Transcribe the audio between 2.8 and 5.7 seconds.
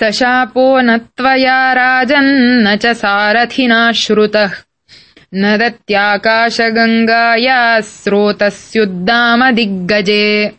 सारथिना श्रुतः। न